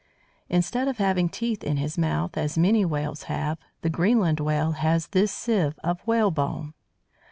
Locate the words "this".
5.09-5.31